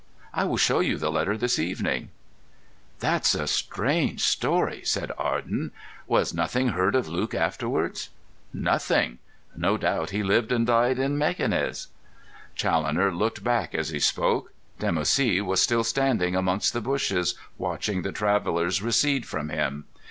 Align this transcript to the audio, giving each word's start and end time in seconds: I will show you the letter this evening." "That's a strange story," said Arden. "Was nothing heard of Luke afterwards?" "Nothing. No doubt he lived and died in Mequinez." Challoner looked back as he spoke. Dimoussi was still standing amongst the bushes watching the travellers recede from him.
I 0.33 0.45
will 0.45 0.57
show 0.57 0.79
you 0.79 0.97
the 0.97 1.11
letter 1.11 1.37
this 1.37 1.59
evening." 1.59 2.09
"That's 3.01 3.35
a 3.35 3.45
strange 3.45 4.21
story," 4.23 4.81
said 4.83 5.11
Arden. 5.15 5.69
"Was 6.07 6.33
nothing 6.33 6.69
heard 6.69 6.95
of 6.95 7.07
Luke 7.07 7.35
afterwards?" 7.35 8.09
"Nothing. 8.51 9.19
No 9.55 9.77
doubt 9.77 10.09
he 10.09 10.23
lived 10.23 10.51
and 10.51 10.65
died 10.65 10.97
in 10.97 11.19
Mequinez." 11.19 11.89
Challoner 12.55 13.11
looked 13.13 13.43
back 13.43 13.75
as 13.75 13.89
he 13.89 13.99
spoke. 13.99 14.51
Dimoussi 14.79 15.39
was 15.43 15.61
still 15.61 15.83
standing 15.83 16.35
amongst 16.35 16.73
the 16.73 16.81
bushes 16.81 17.35
watching 17.59 18.01
the 18.01 18.11
travellers 18.11 18.81
recede 18.81 19.27
from 19.27 19.49
him. 19.49 19.85